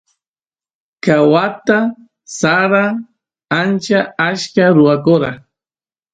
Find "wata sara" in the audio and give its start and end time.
1.31-2.85